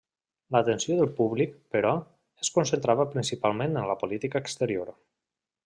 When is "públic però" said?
1.19-1.91